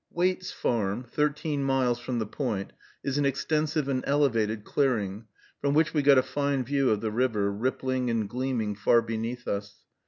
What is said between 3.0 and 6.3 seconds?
is an extensive and elevated clearing, from which we got a